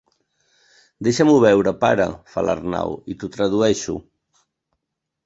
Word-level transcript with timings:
Deixa-m'ho 1.07 1.35
veure, 1.43 1.73
pare 1.83 2.07
—fa 2.31 2.43
l'Arnau—, 2.47 2.97
i 3.15 3.19
t'ho 3.21 3.29
tradueixo. 3.37 3.95